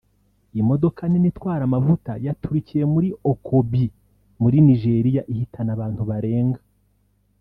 Imodoka 0.61 1.01
nini 1.07 1.27
itwara 1.31 1.61
amavuta 1.65 2.11
yaturikiye 2.25 2.83
muri 2.93 3.09
Okobie 3.31 3.93
muri 4.41 4.57
Nigeria 4.67 5.21
ihitana 5.31 5.69
abantu 5.75 6.01
barenga… 6.09 6.61